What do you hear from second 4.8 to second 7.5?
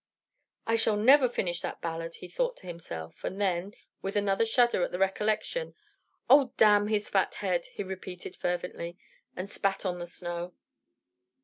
at the recollection, "Oh, damn his fat